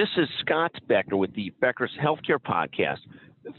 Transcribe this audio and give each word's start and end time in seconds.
This 0.00 0.08
is 0.16 0.28
Scott 0.40 0.72
Becker 0.88 1.18
with 1.18 1.34
the 1.34 1.52
Becker's 1.60 1.90
Healthcare 2.02 2.38
Podcast. 2.38 3.00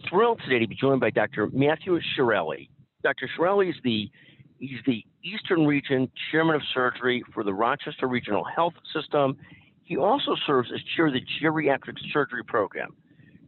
Thrilled 0.09 0.41
today 0.43 0.57
to 0.57 0.67
be 0.67 0.73
joined 0.73 0.99
by 0.99 1.11
Dr. 1.11 1.51
Matthew 1.53 1.99
Chiarelli. 2.17 2.67
Dr. 3.03 3.29
Chiarelli 3.37 3.69
is 3.69 3.75
the 3.83 4.09
he's 4.57 4.79
the 4.87 5.05
Eastern 5.23 5.67
Region 5.67 6.09
Chairman 6.31 6.55
of 6.55 6.63
Surgery 6.73 7.23
for 7.31 7.43
the 7.43 7.53
Rochester 7.53 8.07
Regional 8.07 8.43
Health 8.43 8.73
System. 8.91 9.37
He 9.83 9.97
also 9.97 10.35
serves 10.47 10.71
as 10.73 10.81
chair 10.95 11.05
of 11.05 11.13
the 11.13 11.21
Geriatric 11.39 11.97
Surgery 12.11 12.43
Program. 12.43 12.95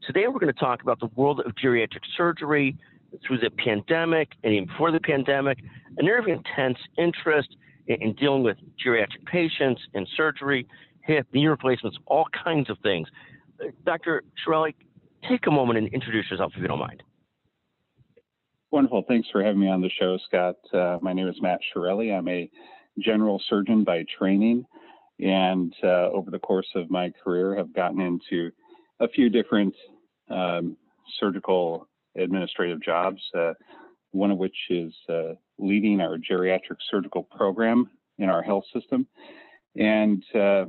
Today 0.05 0.27
we're 0.27 0.39
going 0.39 0.53
to 0.53 0.59
talk 0.59 0.83
about 0.83 0.99
the 0.99 1.09
world 1.15 1.39
of 1.39 1.51
geriatric 1.55 2.03
surgery 2.15 2.77
through 3.25 3.39
the 3.39 3.49
pandemic 3.49 4.33
and 4.43 4.53
even 4.53 4.67
before 4.67 4.91
the 4.91 4.99
pandemic, 4.99 5.57
an 5.97 6.07
area 6.07 6.21
of 6.21 6.27
intense 6.27 6.77
interest 6.99 7.55
in, 7.87 8.03
in 8.03 8.13
dealing 8.13 8.43
with 8.43 8.57
geriatric 8.85 9.25
patients 9.25 9.81
and 9.95 10.07
surgery 10.15 10.67
hip, 11.03 11.27
knee 11.33 11.47
replacements, 11.47 11.97
all 12.05 12.25
kinds 12.43 12.69
of 12.69 12.77
things. 12.79 13.07
Dr. 13.85 14.23
Chiarelli, 14.45 14.73
take 15.29 15.47
a 15.47 15.51
moment 15.51 15.77
and 15.77 15.87
introduce 15.89 16.29
yourself 16.29 16.53
if 16.55 16.61
you 16.61 16.67
don't 16.67 16.79
mind. 16.79 17.03
Wonderful. 18.71 19.03
Thanks 19.07 19.27
for 19.31 19.43
having 19.43 19.59
me 19.59 19.69
on 19.69 19.81
the 19.81 19.89
show, 19.99 20.17
Scott. 20.27 20.55
Uh, 20.73 20.97
my 21.01 21.13
name 21.13 21.27
is 21.27 21.35
Matt 21.41 21.59
Chiarelli. 21.73 22.17
I'm 22.17 22.27
a 22.27 22.49
general 22.99 23.41
surgeon 23.49 23.83
by 23.83 24.03
training, 24.17 24.65
and 25.19 25.73
uh, 25.83 26.09
over 26.09 26.31
the 26.31 26.39
course 26.39 26.67
of 26.75 26.89
my 26.89 27.11
career, 27.23 27.55
have 27.55 27.73
gotten 27.73 28.01
into 28.01 28.51
a 28.99 29.07
few 29.07 29.29
different 29.29 29.75
um, 30.29 30.75
surgical 31.19 31.87
administrative 32.15 32.81
jobs. 32.81 33.21
Uh, 33.37 33.53
one 34.11 34.31
of 34.31 34.37
which 34.37 34.55
is 34.69 34.93
uh, 35.09 35.33
leading 35.57 35.99
our 35.99 36.17
geriatric 36.17 36.77
surgical 36.89 37.23
program 37.23 37.89
in 38.19 38.29
our 38.29 38.41
health 38.41 38.65
system, 38.73 39.07
and 39.75 40.23
uh, 40.35 40.65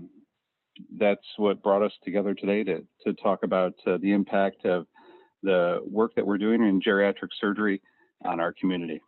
that's 0.98 1.26
what 1.36 1.62
brought 1.62 1.82
us 1.82 1.92
together 2.04 2.34
today 2.34 2.64
to, 2.64 2.84
to 3.04 3.12
talk 3.14 3.42
about 3.42 3.74
uh, 3.86 3.98
the 4.00 4.12
impact 4.12 4.64
of 4.64 4.86
the 5.42 5.80
work 5.86 6.14
that 6.16 6.26
we're 6.26 6.38
doing 6.38 6.62
in 6.62 6.80
geriatric 6.80 7.28
surgery 7.40 7.80
on 8.24 8.40
our 8.40 8.52
community. 8.52 9.00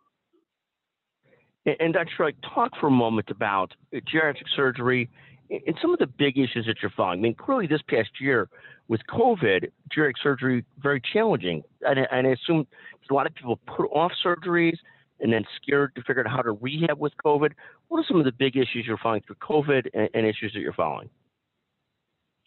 And, 1.79 1.93
Dr. 1.93 2.09
Schreck, 2.17 2.35
talk 2.53 2.71
for 2.79 2.87
a 2.87 2.91
moment 2.91 3.29
about 3.29 3.73
geriatric 3.93 4.47
surgery 4.55 5.09
and 5.49 5.77
some 5.81 5.91
of 5.91 5.99
the 5.99 6.07
big 6.07 6.37
issues 6.37 6.65
that 6.65 6.77
you're 6.81 6.91
following. 6.95 7.19
I 7.19 7.21
mean, 7.21 7.35
clearly 7.35 7.67
this 7.67 7.81
past 7.89 8.09
year 8.19 8.49
with 8.87 9.01
COVID, 9.09 9.69
geriatric 9.95 10.13
surgery 10.21 10.63
very 10.79 11.01
challenging, 11.13 11.63
and, 11.81 11.99
and 12.11 12.27
I 12.27 12.31
assume 12.31 12.67
a 13.09 13.13
lot 13.13 13.27
of 13.27 13.35
people 13.35 13.59
put 13.65 13.85
off 13.85 14.11
surgeries 14.23 14.77
and 15.19 15.33
then 15.33 15.45
scared 15.61 15.95
to 15.95 16.01
figure 16.03 16.25
out 16.25 16.31
how 16.31 16.41
to 16.41 16.51
rehab 16.51 16.99
with 16.99 17.13
COVID. 17.25 17.51
What 17.87 17.99
are 17.99 18.05
some 18.07 18.19
of 18.19 18.25
the 18.25 18.31
big 18.31 18.55
issues 18.55 18.85
you're 18.85 18.97
following 18.97 19.23
through 19.25 19.37
COVID 19.37 19.87
and, 19.93 20.09
and 20.13 20.25
issues 20.25 20.53
that 20.53 20.59
you're 20.59 20.73
following? 20.73 21.09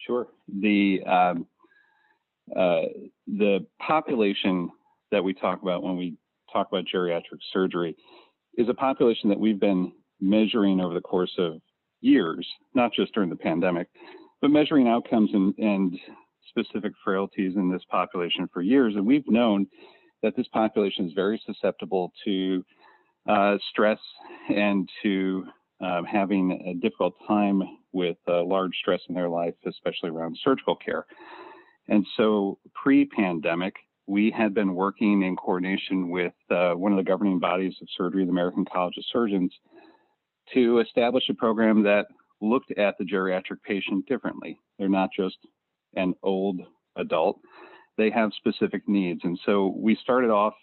Sure. 0.06 0.28
The 0.60 1.00
um, 1.06 1.46
uh, 2.56 2.82
the 3.26 3.66
population 3.78 4.70
that 5.12 5.22
we 5.22 5.34
talk 5.34 5.62
about 5.62 5.82
when 5.82 5.96
we 5.96 6.16
talk 6.52 6.68
about 6.70 6.84
geriatric 6.92 7.38
surgery 7.52 7.96
is 8.56 8.68
a 8.68 8.74
population 8.74 9.28
that 9.28 9.38
we've 9.38 9.60
been 9.60 9.92
measuring 10.20 10.80
over 10.80 10.94
the 10.94 11.00
course 11.00 11.32
of 11.38 11.60
years, 12.00 12.46
not 12.74 12.92
just 12.92 13.14
during 13.14 13.30
the 13.30 13.36
pandemic, 13.36 13.88
but 14.40 14.50
measuring 14.50 14.88
outcomes 14.88 15.30
and, 15.32 15.54
and 15.58 15.98
specific 16.48 16.92
frailties 17.04 17.54
in 17.56 17.70
this 17.70 17.82
population 17.90 18.48
for 18.52 18.62
years. 18.62 18.94
And 18.96 19.06
we've 19.06 19.28
known 19.28 19.66
that 20.22 20.36
this 20.36 20.48
population 20.48 21.06
is 21.06 21.12
very 21.12 21.40
susceptible 21.46 22.12
to 22.24 22.64
uh, 23.28 23.56
stress 23.70 23.98
and 24.48 24.88
to 25.02 25.44
um, 25.80 26.04
having 26.04 26.52
a 26.66 26.74
difficult 26.74 27.14
time 27.26 27.62
with 27.92 28.16
uh, 28.28 28.44
large 28.44 28.72
stress 28.80 29.00
in 29.08 29.14
their 29.14 29.28
life, 29.28 29.54
especially 29.66 30.10
around 30.10 30.38
surgical 30.42 30.76
care. 30.76 31.06
And 31.88 32.06
so, 32.16 32.58
pre 32.74 33.06
pandemic, 33.06 33.74
we 34.06 34.30
had 34.30 34.54
been 34.54 34.74
working 34.74 35.22
in 35.22 35.36
coordination 35.36 36.10
with 36.10 36.34
uh, 36.50 36.72
one 36.72 36.92
of 36.92 36.98
the 36.98 37.04
governing 37.04 37.38
bodies 37.38 37.74
of 37.80 37.88
surgery, 37.96 38.24
the 38.24 38.30
American 38.30 38.64
College 38.64 38.94
of 38.98 39.04
Surgeons, 39.12 39.52
to 40.54 40.80
establish 40.80 41.24
a 41.28 41.34
program 41.34 41.82
that 41.84 42.06
looked 42.40 42.72
at 42.78 42.96
the 42.98 43.04
geriatric 43.04 43.62
patient 43.64 44.06
differently. 44.06 44.58
They're 44.78 44.88
not 44.88 45.10
just 45.16 45.36
an 45.94 46.14
old 46.22 46.60
adult, 46.96 47.40
they 47.96 48.10
have 48.10 48.30
specific 48.36 48.88
needs. 48.88 49.20
And 49.24 49.38
so 49.44 49.74
we 49.76 49.96
started 49.96 50.30
off 50.30 50.54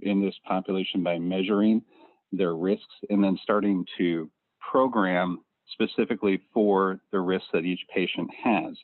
in 0.00 0.20
this 0.20 0.34
population 0.46 1.02
by 1.02 1.18
measuring 1.18 1.82
their 2.32 2.54
risks 2.54 2.94
and 3.10 3.22
then 3.22 3.38
starting 3.42 3.84
to 3.98 4.30
program 4.70 5.40
specifically 5.72 6.40
for 6.52 7.00
the 7.12 7.20
risks 7.20 7.48
that 7.52 7.64
each 7.64 7.80
patient 7.94 8.30
has. 8.42 8.76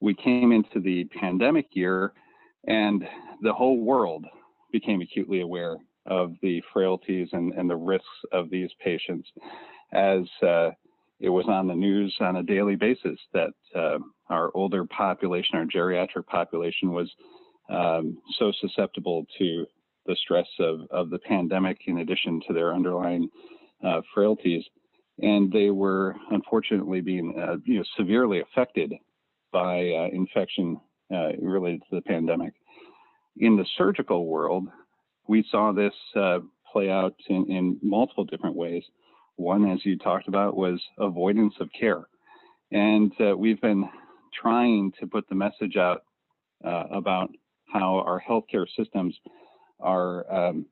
We 0.00 0.14
came 0.14 0.52
into 0.52 0.80
the 0.80 1.04
pandemic 1.04 1.66
year 1.72 2.12
and 2.66 3.04
the 3.42 3.52
whole 3.52 3.80
world 3.80 4.26
became 4.72 5.00
acutely 5.00 5.40
aware 5.40 5.76
of 6.06 6.34
the 6.42 6.62
frailties 6.72 7.28
and, 7.32 7.52
and 7.54 7.68
the 7.68 7.76
risks 7.76 8.06
of 8.32 8.50
these 8.50 8.70
patients 8.82 9.28
as 9.92 10.22
uh, 10.42 10.70
it 11.20 11.28
was 11.28 11.46
on 11.48 11.66
the 11.66 11.74
news 11.74 12.14
on 12.20 12.36
a 12.36 12.42
daily 12.42 12.76
basis 12.76 13.18
that 13.32 13.50
uh, 13.74 13.98
our 14.28 14.50
older 14.54 14.84
population, 14.84 15.58
our 15.58 15.64
geriatric 15.64 16.26
population, 16.26 16.92
was 16.92 17.10
um, 17.70 18.18
so 18.38 18.52
susceptible 18.60 19.26
to 19.38 19.66
the 20.06 20.16
stress 20.16 20.46
of, 20.60 20.80
of 20.90 21.10
the 21.10 21.18
pandemic 21.18 21.78
in 21.86 21.98
addition 21.98 22.40
to 22.46 22.54
their 22.54 22.72
underlying 22.72 23.28
uh, 23.84 24.00
frailties 24.14 24.64
and 25.20 25.52
they 25.52 25.70
were 25.70 26.14
unfortunately 26.30 27.00
being 27.00 27.34
uh, 27.40 27.56
you 27.64 27.78
know 27.78 27.84
severely 27.96 28.40
affected 28.40 28.92
by 29.52 29.90
uh, 29.90 30.08
infection 30.12 30.80
uh, 31.12 31.32
related 31.40 31.80
to 31.88 31.96
the 31.96 32.02
pandemic. 32.02 32.52
In 33.38 33.56
the 33.56 33.66
surgical 33.76 34.26
world, 34.26 34.66
we 35.26 35.44
saw 35.50 35.72
this 35.72 35.92
play 36.72 36.90
out 36.90 37.14
in, 37.28 37.46
in, 37.50 37.78
multiple 37.82 38.24
different 38.24 38.54
ways. 38.54 38.82
One, 39.36 39.70
as 39.70 39.78
you 39.84 39.96
talked 39.96 40.28
about, 40.28 40.56
was 40.56 40.82
avoidance 40.98 41.54
of 41.60 41.68
care, 41.78 42.02
and 42.72 43.12
uh, 43.20 43.36
we've 43.36 43.60
been 43.60 43.88
trying 44.40 44.92
to 45.00 45.06
put 45.06 45.28
the 45.28 45.34
message 45.34 45.76
out 45.76 46.02
uh, 46.64 46.84
about 46.90 47.30
how 47.72 47.96
our 48.00 48.22
healthcare 48.28 48.66
systems 48.76 49.16
are, 49.80 50.30
um, 50.32 50.66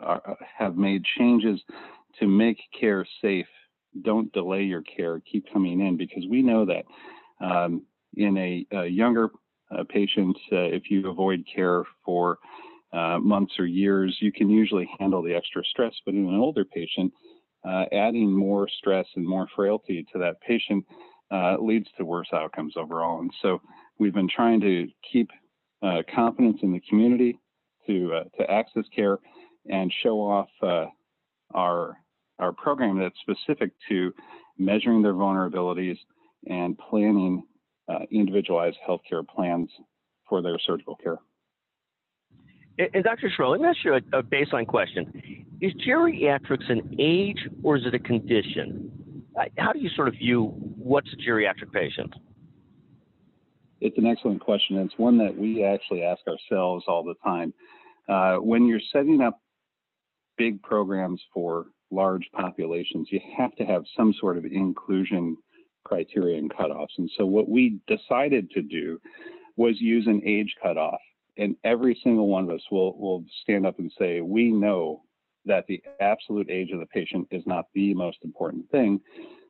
are 0.00 0.36
have 0.58 0.76
made 0.76 1.02
changes 1.18 1.60
to 2.20 2.26
make 2.26 2.58
care 2.78 3.06
safe, 3.20 3.46
don't 4.02 4.32
delay 4.32 4.62
your 4.62 4.82
care, 4.82 5.20
keep 5.20 5.52
coming 5.52 5.80
in 5.80 5.96
because 5.96 6.24
we 6.28 6.42
know 6.42 6.64
that 6.64 6.84
um, 7.44 7.82
in 8.16 8.36
a, 8.36 8.66
a 8.76 8.86
younger 8.86 9.30
uh, 9.70 9.84
patient, 9.88 10.36
uh, 10.52 10.56
if 10.56 10.90
you 10.90 11.08
avoid 11.08 11.44
care 11.52 11.84
for 12.04 12.38
uh, 12.92 13.18
months 13.18 13.54
or 13.58 13.66
years, 13.66 14.16
you 14.20 14.30
can 14.30 14.48
usually 14.48 14.88
handle 14.98 15.22
the 15.22 15.34
extra 15.34 15.62
stress. 15.64 15.92
But 16.04 16.14
in 16.14 16.26
an 16.26 16.38
older 16.38 16.64
patient, 16.64 17.12
uh, 17.64 17.84
adding 17.92 18.30
more 18.30 18.68
stress 18.78 19.06
and 19.16 19.26
more 19.26 19.48
frailty 19.56 20.06
to 20.12 20.18
that 20.18 20.40
patient 20.40 20.84
uh, 21.30 21.56
leads 21.60 21.88
to 21.96 22.04
worse 22.04 22.28
outcomes 22.32 22.74
overall. 22.76 23.20
And 23.20 23.32
so 23.42 23.60
we've 23.98 24.14
been 24.14 24.28
trying 24.28 24.60
to 24.60 24.86
keep 25.10 25.30
uh, 25.82 26.02
confidence 26.14 26.58
in 26.62 26.72
the 26.72 26.82
community 26.88 27.38
to 27.86 28.22
to 28.38 28.50
access 28.50 28.84
care 28.94 29.18
and 29.68 29.92
show 30.02 30.20
off 30.20 30.48
our 31.54 31.96
our 32.40 32.52
program 32.52 32.98
that's 32.98 33.14
specific 33.20 33.70
to 33.88 34.12
measuring 34.58 35.02
their 35.02 35.14
vulnerabilities 35.14 35.98
and 36.48 36.76
planning 36.78 37.44
uh, 37.88 38.00
individualized 38.10 38.76
healthcare 38.86 39.26
plans 39.26 39.70
for 40.28 40.42
their 40.42 40.58
surgical 40.66 40.96
care. 40.96 41.18
And, 42.78 42.88
and 42.94 43.04
Dr. 43.04 43.30
Schroll, 43.36 43.52
let 43.52 43.60
me 43.60 43.68
ask 43.68 43.78
you 43.84 43.94
a, 43.94 44.18
a, 44.18 44.22
baseline 44.22 44.66
question. 44.66 45.46
Is 45.60 45.72
geriatrics 45.86 46.70
an 46.70 46.96
age 46.98 47.48
or 47.62 47.76
is 47.76 47.86
it 47.86 47.94
a 47.94 47.98
condition? 47.98 48.90
How 49.58 49.72
do 49.72 49.78
you 49.80 49.90
sort 49.90 50.08
of 50.08 50.14
view 50.14 50.46
what's 50.76 51.12
a 51.12 51.16
geriatric 51.16 51.72
patient? 51.72 52.12
It's 53.80 53.98
an 53.98 54.06
excellent 54.06 54.40
question. 54.40 54.78
It's 54.78 54.94
one 54.96 55.18
that 55.18 55.36
we 55.36 55.64
actually 55.64 56.02
ask 56.02 56.20
ourselves 56.26 56.84
all 56.88 57.04
the 57.04 57.14
time. 57.22 57.52
Uh, 58.08 58.36
when 58.36 58.66
you're 58.66 58.80
setting 58.92 59.20
up 59.20 59.40
big 60.36 60.62
programs 60.62 61.20
for 61.32 61.66
large 61.90 62.28
populations, 62.32 63.08
you 63.10 63.20
have 63.36 63.54
to 63.56 63.64
have 63.64 63.84
some 63.96 64.12
sort 64.20 64.36
of 64.36 64.44
inclusion 64.44 65.36
criteria 65.84 66.38
and 66.38 66.52
cutoffs. 66.52 66.96
And 66.98 67.10
so 67.16 67.26
what 67.26 67.48
we 67.48 67.78
decided 67.86 68.50
to 68.50 68.62
do 68.62 68.98
was 69.56 69.80
use 69.80 70.06
an 70.06 70.22
age 70.24 70.54
cutoff. 70.62 71.00
And 71.36 71.56
every 71.64 71.98
single 72.02 72.28
one 72.28 72.44
of 72.44 72.50
us 72.50 72.62
will, 72.70 72.96
will 72.98 73.24
stand 73.42 73.66
up 73.66 73.78
and 73.78 73.92
say, 73.98 74.20
we 74.20 74.50
know 74.50 75.02
that 75.46 75.66
the 75.66 75.82
absolute 76.00 76.48
age 76.50 76.70
of 76.72 76.80
the 76.80 76.86
patient 76.86 77.28
is 77.30 77.42
not 77.46 77.66
the 77.74 77.92
most 77.94 78.18
important 78.24 78.70
thing. 78.70 79.00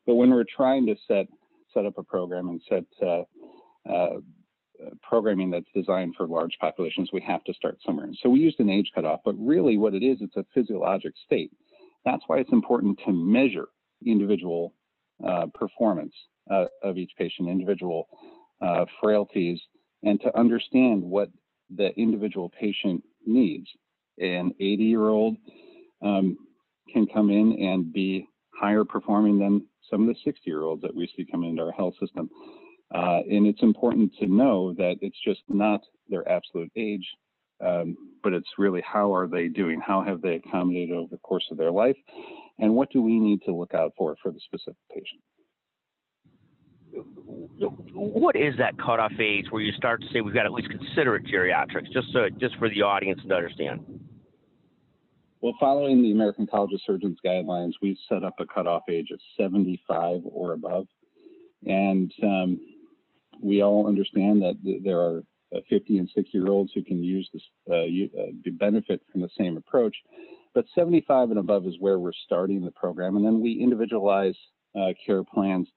But 0.06 0.16
when 0.16 0.30
we're 0.30 0.44
trying 0.44 0.86
to 0.86 0.96
set 1.06 1.26
set 1.72 1.84
up 1.84 1.98
a 1.98 2.02
program 2.02 2.48
and 2.48 2.62
set 2.68 2.84
uh, 3.06 3.22
uh, 3.92 4.20
programming 5.02 5.50
that's 5.50 5.66
designed 5.74 6.14
for 6.16 6.26
large 6.26 6.56
populations, 6.60 7.10
we 7.12 7.20
have 7.22 7.44
to 7.44 7.54
start 7.54 7.78
somewhere. 7.84 8.06
And 8.06 8.18
so 8.22 8.28
we 8.28 8.40
used 8.40 8.60
an 8.60 8.70
age 8.70 8.90
cutoff, 8.94 9.20
but 9.24 9.34
really 9.38 9.76
what 9.76 9.94
it 9.94 10.02
is, 10.02 10.18
it's 10.20 10.36
a 10.36 10.44
physiologic 10.54 11.14
state. 11.24 11.50
That's 12.04 12.22
why 12.26 12.38
it's 12.38 12.52
important 12.52 12.98
to 13.06 13.12
measure 13.12 13.68
individual 14.04 14.74
uh, 15.26 15.46
performance 15.54 16.14
uh, 16.50 16.66
of 16.82 16.98
each 16.98 17.12
patient, 17.16 17.48
individual 17.48 18.08
uh, 18.60 18.84
frailties, 19.00 19.60
and 20.02 20.20
to 20.20 20.36
understand 20.38 21.02
what 21.02 21.30
the 21.74 21.90
individual 21.98 22.50
patient 22.50 23.02
needs. 23.26 23.66
An 24.18 24.52
80 24.60 24.84
year 24.84 25.08
old 25.08 25.36
um, 26.02 26.36
can 26.92 27.06
come 27.06 27.30
in 27.30 27.52
and 27.60 27.92
be 27.92 28.28
higher 28.54 28.84
performing 28.84 29.38
than 29.38 29.66
some 29.90 30.02
of 30.02 30.08
the 30.08 30.20
60 30.24 30.42
year 30.44 30.62
olds 30.62 30.82
that 30.82 30.94
we 30.94 31.10
see 31.16 31.24
coming 31.24 31.50
into 31.50 31.62
our 31.62 31.72
health 31.72 31.94
system. 32.00 32.30
Uh, 32.92 33.20
and 33.28 33.46
it's 33.46 33.62
important 33.62 34.12
to 34.20 34.26
know 34.26 34.74
that 34.74 34.96
it's 35.00 35.18
just 35.24 35.40
not 35.48 35.80
their 36.08 36.28
absolute 36.28 36.70
age, 36.76 37.06
um, 37.64 37.96
but 38.22 38.32
it's 38.32 38.48
really 38.58 38.82
how 38.86 39.14
are 39.14 39.26
they 39.26 39.48
doing? 39.48 39.80
How 39.80 40.02
have 40.02 40.20
they 40.20 40.36
accommodated 40.36 40.96
over 40.96 41.08
the 41.10 41.18
course 41.18 41.46
of 41.50 41.56
their 41.56 41.70
life? 41.70 41.96
And 42.58 42.74
what 42.74 42.90
do 42.90 43.02
we 43.02 43.18
need 43.18 43.42
to 43.42 43.54
look 43.54 43.74
out 43.74 43.92
for 43.96 44.16
for 44.22 44.30
the 44.30 44.40
specific 44.40 44.76
patient? 44.90 45.20
What 47.94 48.36
is 48.36 48.54
that 48.58 48.78
cutoff 48.78 49.12
age 49.18 49.46
where 49.50 49.62
you 49.62 49.72
start 49.72 50.00
to 50.02 50.06
say 50.12 50.20
we've 50.20 50.34
got 50.34 50.42
to 50.42 50.46
at 50.46 50.52
least 50.52 50.70
consider 50.70 51.16
it 51.16 51.24
geriatrics, 51.26 51.92
just 51.92 52.12
so, 52.12 52.28
just 52.38 52.56
for 52.56 52.68
the 52.68 52.82
audience 52.82 53.20
to 53.26 53.34
understand? 53.34 53.80
Well, 55.40 55.54
following 55.58 56.02
the 56.02 56.12
American 56.12 56.46
College 56.46 56.72
of 56.72 56.80
Surgeons 56.86 57.18
guidelines, 57.24 57.72
we've 57.82 57.98
set 58.08 58.24
up 58.24 58.34
a 58.38 58.46
cutoff 58.46 58.82
age 58.88 59.08
of 59.12 59.20
75 59.38 60.20
or 60.24 60.52
above. 60.52 60.86
And 61.66 62.12
um, 62.22 62.60
we 63.44 63.62
all 63.62 63.86
understand 63.86 64.42
that 64.42 64.56
there 64.82 64.98
are 64.98 65.22
uh, 65.54 65.60
50 65.68 65.98
and 65.98 66.10
60 66.14 66.30
year 66.36 66.48
olds 66.48 66.72
who 66.74 66.82
can 66.82 67.02
use 67.02 67.28
this, 67.32 67.42
uh, 67.70 67.74
uh, 67.74 68.52
benefit 68.58 69.02
from 69.12 69.20
the 69.20 69.28
same 69.38 69.56
approach. 69.56 69.94
But 70.54 70.64
75 70.74 71.30
and 71.30 71.38
above 71.38 71.66
is 71.66 71.74
where 71.78 71.98
we're 71.98 72.12
starting 72.24 72.64
the 72.64 72.70
program. 72.70 73.16
And 73.16 73.24
then 73.24 73.40
we 73.40 73.52
individualize 73.60 74.36
uh, 74.74 74.92
care 75.04 75.22
plans 75.22 75.68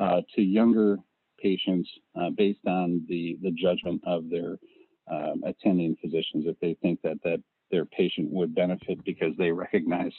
uh, 0.00 0.22
to 0.34 0.42
younger 0.42 0.96
patients 1.40 1.88
uh, 2.20 2.30
based 2.30 2.66
on 2.66 3.04
the, 3.08 3.38
the 3.42 3.50
judgment 3.50 4.00
of 4.06 4.30
their 4.30 4.56
um, 5.10 5.42
attending 5.44 5.96
physicians 6.00 6.44
if 6.46 6.58
they 6.60 6.76
think 6.80 7.00
that, 7.02 7.18
that 7.24 7.42
their 7.70 7.84
patient 7.84 8.30
would 8.30 8.54
benefit 8.54 9.04
because 9.04 9.32
they 9.36 9.50
recognize 9.50 10.12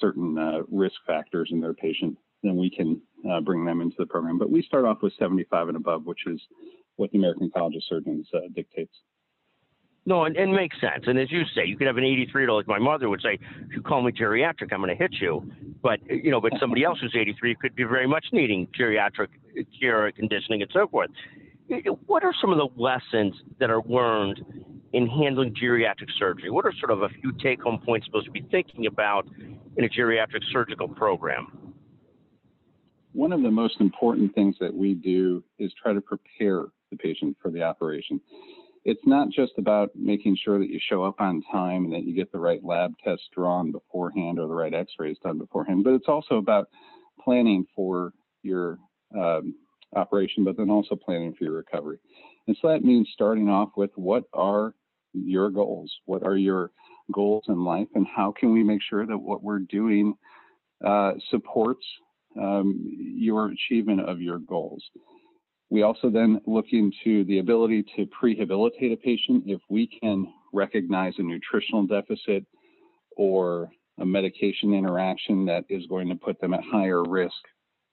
certain 0.00 0.64
risk 0.70 0.96
factors 1.06 1.48
in 1.52 1.60
their 1.60 1.74
patient 1.74 2.16
then 2.46 2.56
we 2.56 2.70
can 2.70 3.00
uh, 3.30 3.40
bring 3.40 3.64
them 3.64 3.80
into 3.80 3.96
the 3.98 4.06
program. 4.06 4.38
But 4.38 4.50
we 4.50 4.62
start 4.62 4.84
off 4.84 4.98
with 5.02 5.12
75 5.18 5.68
and 5.68 5.76
above, 5.76 6.04
which 6.04 6.26
is 6.26 6.40
what 6.96 7.10
the 7.10 7.18
American 7.18 7.50
College 7.50 7.76
of 7.76 7.82
Surgeons 7.88 8.28
uh, 8.34 8.40
dictates. 8.54 8.94
No, 10.08 10.24
and, 10.24 10.36
and 10.36 10.52
makes 10.52 10.80
sense. 10.80 11.04
And 11.06 11.18
as 11.18 11.32
you 11.32 11.42
say, 11.54 11.66
you 11.66 11.76
could 11.76 11.88
have 11.88 11.96
an 11.96 12.04
83 12.04 12.42
year 12.42 12.50
old, 12.50 12.68
like 12.68 12.80
my 12.80 12.82
mother 12.82 13.08
would 13.08 13.20
say, 13.20 13.34
if 13.34 13.74
you 13.74 13.82
call 13.82 14.02
me 14.02 14.12
geriatric, 14.12 14.72
I'm 14.72 14.78
going 14.78 14.88
to 14.88 14.94
hit 14.94 15.14
you. 15.20 15.50
But, 15.82 15.98
you 16.08 16.30
know, 16.30 16.40
but 16.40 16.52
somebody 16.60 16.84
else 16.84 16.98
who's 17.00 17.14
83 17.18 17.56
could 17.56 17.74
be 17.74 17.82
very 17.82 18.06
much 18.06 18.26
needing 18.32 18.68
geriatric 18.78 19.28
care, 19.80 20.10
conditioning, 20.12 20.62
and 20.62 20.70
so 20.72 20.86
forth. 20.86 21.10
What 22.06 22.22
are 22.22 22.32
some 22.40 22.52
of 22.52 22.58
the 22.58 22.68
lessons 22.80 23.34
that 23.58 23.68
are 23.68 23.82
learned 23.82 24.44
in 24.92 25.08
handling 25.08 25.54
geriatric 25.54 26.08
surgery? 26.16 26.50
What 26.50 26.64
are 26.64 26.72
sort 26.78 26.92
of 26.92 27.02
a 27.02 27.08
few 27.08 27.32
take 27.42 27.60
home 27.60 27.80
points 27.84 28.06
supposed 28.06 28.26
to 28.26 28.30
be 28.30 28.46
thinking 28.52 28.86
about 28.86 29.26
in 29.76 29.84
a 29.84 29.88
geriatric 29.88 30.42
surgical 30.52 30.86
program? 30.86 31.65
One 33.16 33.32
of 33.32 33.42
the 33.42 33.50
most 33.50 33.80
important 33.80 34.34
things 34.34 34.56
that 34.60 34.74
we 34.74 34.92
do 34.92 35.42
is 35.58 35.72
try 35.82 35.94
to 35.94 36.02
prepare 36.02 36.66
the 36.90 36.96
patient 36.98 37.34
for 37.40 37.50
the 37.50 37.62
operation. 37.62 38.20
It's 38.84 39.00
not 39.06 39.30
just 39.30 39.52
about 39.56 39.90
making 39.96 40.36
sure 40.44 40.58
that 40.58 40.68
you 40.68 40.78
show 40.86 41.02
up 41.02 41.18
on 41.18 41.42
time 41.50 41.86
and 41.86 41.92
that 41.94 42.04
you 42.04 42.14
get 42.14 42.30
the 42.30 42.38
right 42.38 42.62
lab 42.62 42.92
tests 43.02 43.24
drawn 43.34 43.72
beforehand 43.72 44.38
or 44.38 44.46
the 44.46 44.54
right 44.54 44.74
x-rays 44.74 45.16
done 45.24 45.38
beforehand, 45.38 45.82
but 45.82 45.94
it's 45.94 46.08
also 46.08 46.36
about 46.36 46.68
planning 47.24 47.66
for 47.74 48.12
your 48.42 48.78
um, 49.18 49.54
operation, 49.96 50.44
but 50.44 50.58
then 50.58 50.68
also 50.68 50.94
planning 50.94 51.34
for 51.34 51.44
your 51.44 51.54
recovery. 51.54 51.98
And 52.46 52.56
so 52.60 52.68
that 52.68 52.84
means 52.84 53.08
starting 53.14 53.48
off 53.48 53.70
with 53.78 53.90
what 53.94 54.24
are 54.34 54.74
your 55.14 55.48
goals? 55.48 55.90
What 56.04 56.22
are 56.22 56.36
your 56.36 56.70
goals 57.10 57.44
in 57.48 57.64
life? 57.64 57.88
And 57.94 58.06
how 58.06 58.34
can 58.38 58.52
we 58.52 58.62
make 58.62 58.82
sure 58.82 59.06
that 59.06 59.18
what 59.18 59.42
we're 59.42 59.60
doing 59.60 60.14
uh, 60.84 61.12
supports 61.30 61.84
um, 62.40 62.78
your 62.88 63.50
achievement 63.50 64.00
of 64.00 64.20
your 64.20 64.38
goals. 64.38 64.82
We 65.70 65.82
also 65.82 66.10
then 66.10 66.40
look 66.46 66.66
into 66.72 67.24
the 67.24 67.38
ability 67.38 67.84
to 67.96 68.06
prehabilitate 68.06 68.92
a 68.92 68.96
patient 68.96 69.44
if 69.46 69.60
we 69.68 69.88
can 70.00 70.26
recognize 70.52 71.14
a 71.18 71.22
nutritional 71.22 71.86
deficit 71.86 72.44
or 73.16 73.68
a 73.98 74.06
medication 74.06 74.74
interaction 74.74 75.44
that 75.46 75.64
is 75.68 75.86
going 75.86 76.08
to 76.08 76.14
put 76.14 76.40
them 76.40 76.54
at 76.54 76.62
higher 76.70 77.02
risk 77.02 77.34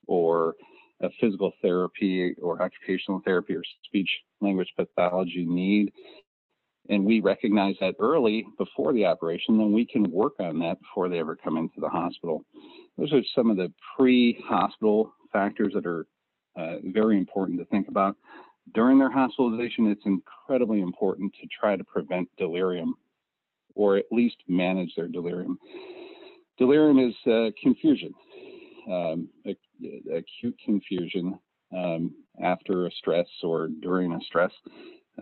or 0.06 0.54
a 1.02 1.08
physical 1.20 1.52
therapy 1.60 2.34
or 2.40 2.62
occupational 2.62 3.20
therapy 3.24 3.54
or 3.54 3.62
speech 3.84 4.08
language 4.40 4.68
pathology 4.76 5.44
need 5.44 5.90
and 6.88 7.04
we 7.04 7.20
recognize 7.20 7.76
that 7.80 7.94
early 7.98 8.46
before 8.58 8.92
the 8.92 9.06
operation, 9.06 9.56
then 9.56 9.72
we 9.72 9.86
can 9.86 10.10
work 10.10 10.34
on 10.38 10.58
that 10.60 10.78
before 10.80 11.08
they 11.08 11.18
ever 11.18 11.36
come 11.36 11.56
into 11.56 11.80
the 11.80 11.88
hospital. 11.88 12.44
Those 12.98 13.12
are 13.12 13.22
some 13.34 13.50
of 13.50 13.56
the 13.56 13.72
pre-hospital 13.96 15.12
factors 15.32 15.72
that 15.74 15.86
are 15.86 16.06
uh, 16.56 16.76
very 16.84 17.18
important 17.18 17.58
to 17.58 17.64
think 17.66 17.88
about. 17.88 18.16
During 18.72 18.98
their 18.98 19.10
hospitalization, 19.10 19.90
it's 19.90 20.06
incredibly 20.06 20.80
important 20.80 21.34
to 21.40 21.48
try 21.48 21.76
to 21.76 21.84
prevent 21.84 22.28
delirium 22.38 22.94
or 23.74 23.96
at 23.96 24.06
least 24.10 24.36
manage 24.48 24.94
their 24.96 25.08
delirium. 25.08 25.58
Delirium 26.58 26.98
is 27.00 27.14
uh, 27.26 27.50
confusion, 27.60 28.14
um, 28.90 29.28
acute 30.14 30.56
confusion 30.64 31.38
um, 31.76 32.14
after 32.42 32.86
a 32.86 32.90
stress 32.92 33.26
or 33.42 33.68
during 33.82 34.12
a 34.12 34.20
stress 34.20 34.52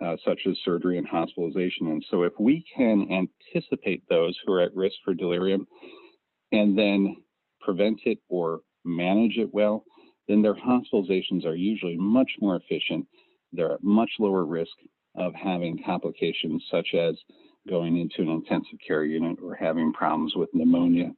uh, 0.01 0.15
such 0.23 0.41
as 0.47 0.55
surgery 0.63 0.97
and 0.97 1.07
hospitalization. 1.07 1.87
And 1.87 2.05
so, 2.09 2.23
if 2.23 2.33
we 2.39 2.63
can 2.75 3.07
anticipate 3.11 4.03
those 4.09 4.37
who 4.45 4.53
are 4.53 4.61
at 4.61 4.75
risk 4.75 4.95
for 5.03 5.13
delirium 5.13 5.67
and 6.51 6.77
then 6.77 7.17
prevent 7.63 8.01
it 8.05 8.19
or 8.29 8.61
manage 8.85 9.37
it 9.37 9.53
well, 9.53 9.83
then 10.27 10.41
their 10.41 10.55
hospitalizations 10.55 11.45
are 11.45 11.55
usually 11.55 11.97
much 11.97 12.31
more 12.39 12.55
efficient. 12.55 13.05
They're 13.51 13.73
at 13.73 13.83
much 13.83 14.11
lower 14.19 14.45
risk 14.45 14.71
of 15.15 15.33
having 15.35 15.81
complications 15.85 16.63
such 16.71 16.93
as 16.93 17.15
going 17.69 17.97
into 17.97 18.21
an 18.21 18.29
intensive 18.29 18.79
care 18.85 19.05
unit 19.05 19.37
or 19.41 19.55
having 19.55 19.93
problems 19.93 20.33
with 20.35 20.49
pneumonia 20.53 21.11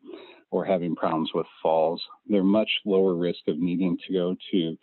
or 0.51 0.65
having 0.65 0.95
problems 0.95 1.31
with 1.33 1.47
falls. 1.61 2.01
They're 2.27 2.43
much 2.43 2.69
lower 2.85 3.15
risk 3.15 3.47
of 3.47 3.57
needing 3.57 3.97
to 4.07 4.13
go 4.13 4.35
to 4.51 4.77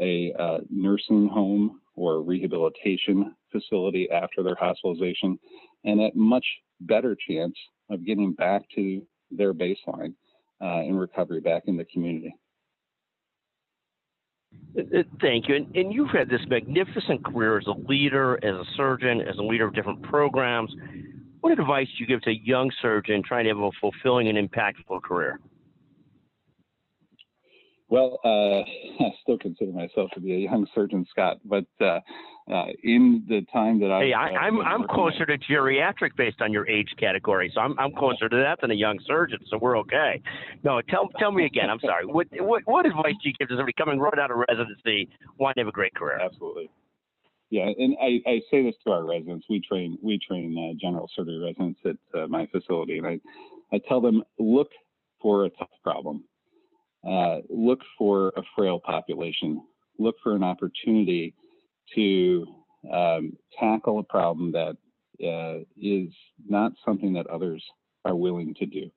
a 0.00 0.32
uh, 0.38 0.58
nursing 0.70 1.28
home 1.28 1.80
or 1.94 2.22
rehabilitation 2.22 3.34
facility 3.50 4.08
after 4.10 4.42
their 4.42 4.54
hospitalization, 4.54 5.38
and 5.84 6.00
at 6.00 6.16
much 6.16 6.46
better 6.80 7.14
chance 7.28 7.54
of 7.90 8.06
getting 8.06 8.32
back 8.32 8.62
to 8.74 9.02
their 9.30 9.52
baseline 9.52 10.14
uh, 10.62 10.82
in 10.82 10.96
recovery 10.96 11.40
back 11.40 11.64
in 11.66 11.76
the 11.76 11.84
community. 11.84 12.34
Thank 15.20 15.48
you. 15.48 15.56
And, 15.56 15.76
and, 15.76 15.92
you've 15.92 16.10
had 16.10 16.28
this 16.28 16.40
magnificent 16.46 17.24
career 17.24 17.58
as 17.58 17.66
a 17.66 17.74
leader, 17.88 18.36
as 18.44 18.54
a 18.54 18.64
surgeon, 18.76 19.20
as 19.20 19.36
a 19.38 19.42
leader 19.42 19.66
of 19.66 19.74
different 19.74 20.02
programs. 20.02 20.74
What 21.40 21.58
advice 21.58 21.88
do 21.88 22.04
you 22.04 22.06
give 22.06 22.22
to 22.22 22.30
a 22.30 22.40
young 22.44 22.70
surgeon 22.80 23.22
trying 23.22 23.44
to 23.44 23.50
have 23.50 23.58
a 23.58 23.70
fulfilling 23.80 24.28
and 24.28 24.38
impactful 24.38 25.02
career? 25.02 25.40
Well, 27.88 28.18
uh, 28.24 28.62
I 29.00 29.10
still 29.22 29.38
consider 29.38 29.72
myself 29.72 30.10
to 30.14 30.20
be 30.20 30.34
a 30.34 30.38
young 30.38 30.66
surgeon, 30.74 31.06
Scott, 31.10 31.38
but 31.44 31.66
uh, 31.80 32.00
uh, 32.50 32.66
in 32.82 33.24
the 33.28 33.42
time 33.52 33.80
that 33.80 33.90
I 33.90 34.00
hey, 34.04 34.12
I, 34.12 34.46
am 34.46 34.60
I'm, 34.60 34.82
I'm 34.82 34.88
closer 34.88 35.24
to 35.26 35.38
geriatric 35.38 36.16
based 36.16 36.40
on 36.40 36.52
your 36.52 36.68
age 36.68 36.88
category, 36.98 37.50
so 37.54 37.60
I'm 37.60 37.78
I'm 37.78 37.92
closer 37.92 38.28
to 38.28 38.36
that 38.36 38.60
than 38.60 38.70
a 38.70 38.74
young 38.74 38.98
surgeon, 39.06 39.38
so 39.48 39.58
we're 39.58 39.78
okay. 39.78 40.20
No, 40.64 40.80
tell 40.82 41.08
tell 41.18 41.32
me 41.32 41.44
again. 41.44 41.70
I'm 41.70 41.80
sorry. 41.80 42.06
What 42.06 42.26
what 42.40 42.62
what 42.66 42.86
advice 42.86 43.14
do 43.22 43.28
you 43.28 43.34
give 43.38 43.48
to 43.48 43.54
somebody 43.54 43.74
coming 43.74 43.98
right 43.98 44.18
out 44.18 44.30
of 44.30 44.38
residency 44.48 45.08
wanting 45.38 45.54
to 45.56 45.60
have 45.60 45.68
a 45.68 45.72
great 45.72 45.94
career? 45.94 46.18
Absolutely. 46.20 46.70
Yeah, 47.50 47.68
and 47.76 47.96
I, 48.00 48.20
I 48.26 48.40
say 48.50 48.62
this 48.62 48.74
to 48.84 48.92
our 48.92 49.04
residents. 49.04 49.46
We 49.48 49.60
train 49.60 49.98
we 50.02 50.18
train 50.18 50.56
uh, 50.58 50.78
general 50.80 51.08
surgery 51.14 51.38
residents 51.38 51.80
at 51.84 52.20
uh, 52.20 52.26
my 52.26 52.46
facility, 52.46 52.98
and 52.98 53.06
I 53.06 53.20
I 53.72 53.80
tell 53.88 54.00
them 54.00 54.22
look 54.38 54.68
for 55.20 55.44
a 55.44 55.50
tough 55.50 55.70
problem 55.84 56.24
uh, 57.08 57.38
look 57.48 57.80
for 57.98 58.28
a 58.36 58.42
frail 58.56 58.78
population, 58.78 59.62
look 59.98 60.16
for 60.22 60.34
an 60.34 60.42
opportunity 60.42 61.34
to 61.94 62.46
um, 62.92 63.36
tackle 63.58 63.98
a 63.98 64.02
problem 64.02 64.52
that 64.52 64.76
uh, 65.24 65.62
is 65.80 66.12
not 66.48 66.72
something 66.84 67.12
that 67.12 67.26
others 67.26 67.62
are 68.04 68.14
willing 68.14 68.54
to 68.54 68.66
do. 68.66 68.90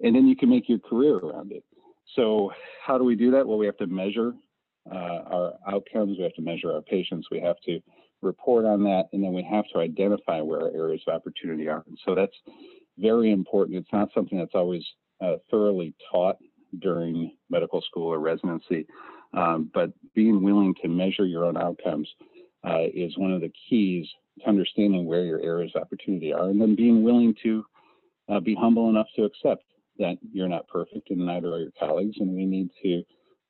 And 0.00 0.14
then 0.14 0.26
you 0.26 0.36
can 0.36 0.50
make 0.50 0.68
your 0.68 0.78
career 0.78 1.16
around 1.16 1.52
it. 1.52 1.64
So, 2.16 2.52
how 2.84 2.98
do 2.98 3.04
we 3.04 3.14
do 3.14 3.30
that? 3.30 3.46
Well, 3.46 3.58
we 3.58 3.66
have 3.66 3.76
to 3.78 3.86
measure 3.86 4.34
uh, 4.90 4.94
our 4.94 5.54
outcomes, 5.68 6.18
we 6.18 6.24
have 6.24 6.34
to 6.34 6.42
measure 6.42 6.72
our 6.72 6.82
patients, 6.82 7.28
we 7.30 7.40
have 7.40 7.56
to 7.66 7.80
report 8.20 8.64
on 8.64 8.82
that, 8.84 9.04
and 9.12 9.22
then 9.22 9.32
we 9.32 9.42
have 9.44 9.64
to 9.72 9.78
identify 9.78 10.40
where 10.40 10.62
our 10.62 10.70
areas 10.74 11.02
of 11.06 11.14
opportunity 11.14 11.68
are. 11.68 11.84
And 11.86 11.98
so, 12.04 12.14
that's 12.14 12.36
very 12.98 13.30
important. 13.30 13.78
It's 13.78 13.92
not 13.92 14.08
something 14.14 14.36
that's 14.36 14.54
always 14.54 14.84
uh, 15.22 15.36
thoroughly 15.50 15.94
taught 16.10 16.36
during 16.80 17.32
medical 17.50 17.80
school 17.82 18.08
or 18.12 18.18
residency. 18.18 18.86
Um, 19.34 19.70
but 19.72 19.92
being 20.14 20.42
willing 20.42 20.74
to 20.82 20.88
measure 20.88 21.26
your 21.26 21.44
own 21.44 21.56
outcomes 21.56 22.08
uh, 22.64 22.84
is 22.94 23.16
one 23.16 23.32
of 23.32 23.40
the 23.40 23.52
keys 23.68 24.06
to 24.40 24.48
understanding 24.48 25.06
where 25.06 25.24
your 25.24 25.40
areas 25.40 25.72
of 25.74 25.82
opportunity 25.82 26.32
are, 26.32 26.48
and 26.48 26.60
then 26.60 26.74
being 26.74 27.02
willing 27.02 27.34
to 27.42 27.64
uh, 28.28 28.40
be 28.40 28.54
humble 28.54 28.88
enough 28.88 29.06
to 29.16 29.24
accept 29.24 29.64
that 29.98 30.16
you're 30.32 30.48
not 30.48 30.68
perfect 30.68 31.10
and 31.10 31.26
neither 31.26 31.52
are 31.52 31.60
your 31.60 31.72
colleagues, 31.78 32.16
and 32.20 32.34
we 32.34 32.46
need 32.46 32.68
to 32.82 33.02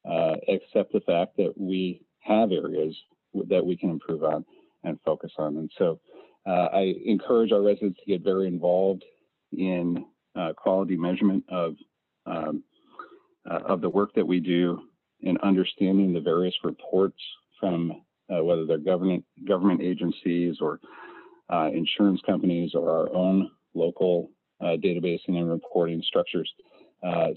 uh, 0.09 0.35
accept 0.49 0.93
the 0.93 1.01
fact 1.01 1.37
that 1.37 1.53
we 1.57 2.03
have 2.21 2.51
areas 2.53 2.97
that 3.49 3.65
we 3.65 3.77
can 3.77 3.91
improve 3.91 4.25
on 4.25 4.45
and 4.85 4.99
focus 5.05 5.33
on. 5.39 5.57
And 5.57 5.71
so 5.79 6.01
uh, 6.47 6.69
I 6.73 6.95
encourage 7.05 7.53
our 7.53 7.63
residents 7.63 8.01
to 8.01 8.07
get 8.07 8.23
very 8.23 8.49
involved 8.49 9.05
in 9.53 10.05
uh, 10.35 10.53
quality 10.57 10.97
measurement 10.97 11.45
of 11.49 11.75
um, 12.27 12.65
uh, 13.51 13.61
of 13.67 13.81
the 13.81 13.89
work 13.89 14.13
that 14.15 14.27
we 14.27 14.41
do 14.41 14.81
in 15.21 15.37
understanding 15.39 16.13
the 16.13 16.21
various 16.21 16.55
reports 16.65 17.19
from 17.59 18.03
uh, 18.33 18.43
whether 18.43 18.65
they're 18.67 18.79
government 18.79 19.25
government 19.47 19.81
agencies 19.81 20.57
or 20.61 20.81
uh, 21.53 21.69
insurance 21.73 22.21
companies 22.25 22.73
or 22.75 22.91
our 22.91 23.15
own 23.15 23.51
local 23.75 24.31
uh, 24.61 24.77
databasing 24.85 25.37
and 25.37 25.51
reporting 25.51 26.03
structures, 26.07 26.51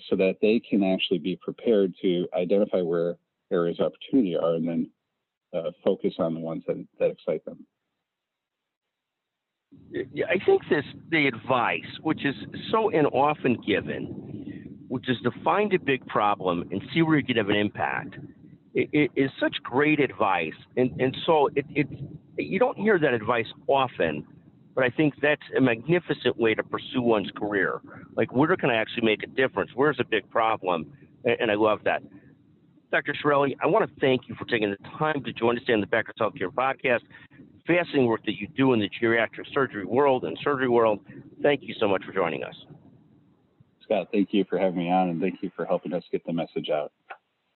so 0.09 0.15
that 0.15 0.35
they 0.41 0.59
can 0.59 0.83
actually 0.83 1.17
be 1.17 1.37
prepared 1.41 1.93
to 2.01 2.27
identify 2.37 2.81
where 2.81 3.15
areas 3.51 3.79
of 3.79 3.87
opportunity 3.87 4.35
are 4.35 4.55
and 4.55 4.67
then 4.67 4.89
focus 5.83 6.13
on 6.19 6.33
the 6.33 6.39
ones 6.39 6.63
that, 6.67 6.85
that 6.99 7.09
excite 7.09 7.43
them. 7.45 7.65
I 9.95 10.43
think 10.45 10.61
this 10.69 10.85
the 11.09 11.27
advice, 11.27 11.81
which 12.01 12.25
is 12.25 12.35
so 12.71 12.91
often 12.91 13.57
given, 13.65 14.34
which 14.87 15.09
is 15.09 15.17
to 15.23 15.31
find 15.43 15.73
a 15.73 15.79
big 15.79 16.05
problem 16.07 16.67
and 16.71 16.81
see 16.93 17.01
where 17.01 17.17
you 17.17 17.23
can 17.23 17.37
have 17.37 17.49
an 17.49 17.55
impact, 17.55 18.15
it, 18.73 18.89
it 18.91 19.11
is 19.15 19.31
such 19.39 19.55
great 19.63 19.99
advice. 19.99 20.53
And 20.77 20.99
and 20.99 21.15
so 21.25 21.49
it, 21.55 21.65
it 21.69 21.87
you 22.37 22.59
don't 22.59 22.77
hear 22.77 22.99
that 22.99 23.13
advice 23.13 23.47
often, 23.67 24.25
but 24.75 24.83
I 24.83 24.89
think 24.89 25.13
that's 25.21 25.41
a 25.57 25.61
magnificent 25.61 26.37
way 26.37 26.53
to 26.53 26.63
pursue 26.63 27.01
one's 27.01 27.31
career. 27.35 27.81
Like 28.15 28.33
where 28.33 28.55
can 28.55 28.69
I 28.69 28.75
actually 28.75 29.05
make 29.05 29.23
a 29.23 29.27
difference? 29.27 29.71
Where's 29.75 29.99
a 29.99 30.05
big 30.05 30.29
problem? 30.29 30.93
And, 31.23 31.37
and 31.41 31.51
I 31.51 31.55
love 31.55 31.79
that. 31.85 32.01
Dr. 32.91 33.13
Chiarelli, 33.13 33.57
I 33.61 33.67
want 33.67 33.89
to 33.89 33.99
thank 33.99 34.29
you 34.29 34.35
for 34.35 34.45
taking 34.45 34.69
the 34.69 34.77
time 34.97 35.21
to 35.23 35.33
join 35.33 35.57
us 35.57 35.63
on 35.67 35.81
the 35.81 35.87
Becker's 35.87 36.15
Healthcare 36.19 36.49
Podcast 36.49 37.01
fascinating 37.67 38.05
work 38.05 38.23
that 38.25 38.35
you 38.35 38.47
do 38.55 38.73
in 38.73 38.79
the 38.79 38.89
geriatric 39.01 39.51
surgery 39.53 39.85
world 39.85 40.23
and 40.23 40.37
surgery 40.43 40.69
world. 40.69 40.99
Thank 41.41 41.61
you 41.63 41.73
so 41.79 41.87
much 41.87 42.03
for 42.05 42.13
joining 42.13 42.43
us. 42.43 42.55
Scott, 43.85 44.09
thank 44.11 44.33
you 44.33 44.45
for 44.49 44.57
having 44.57 44.79
me 44.79 44.91
on 44.91 45.09
and 45.09 45.21
thank 45.21 45.41
you 45.41 45.51
for 45.55 45.65
helping 45.65 45.93
us 45.93 46.03
get 46.11 46.25
the 46.25 46.33
message 46.33 46.69
out. 46.69 46.91